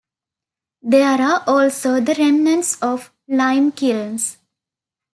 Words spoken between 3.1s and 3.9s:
lime